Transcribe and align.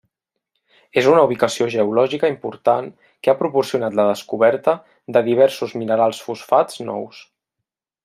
És 1.01 1.09
una 1.11 1.25
ubicació 1.27 1.67
geològica 1.73 2.31
important 2.33 2.89
que 3.27 3.33
ha 3.33 3.37
proporcionat 3.43 4.01
la 4.01 4.09
descoberta 4.15 4.75
de 5.19 5.27
diversos 5.31 5.81
minerals 5.83 6.27
fosfats 6.31 6.87
nous. 6.91 7.25